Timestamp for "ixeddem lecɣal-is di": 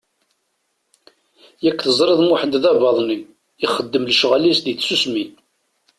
3.65-4.73